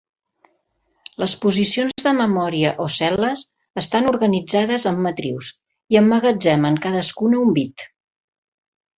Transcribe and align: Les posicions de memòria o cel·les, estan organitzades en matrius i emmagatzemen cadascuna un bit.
Les 1.23 1.33
posicions 1.41 2.05
de 2.05 2.13
memòria 2.21 2.71
o 2.85 2.87
cel·les, 2.95 3.43
estan 3.81 4.09
organitzades 4.11 4.87
en 4.93 4.97
matrius 5.07 5.51
i 5.95 5.99
emmagatzemen 6.01 6.79
cadascuna 6.87 7.43
un 7.43 7.53
bit. 7.59 7.85